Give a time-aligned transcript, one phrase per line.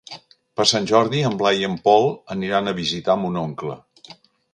[0.59, 3.77] Per Sant Jordi en Blai i en Pol aniran a visitar mon oncle.